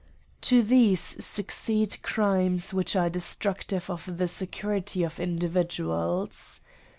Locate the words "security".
4.27-5.03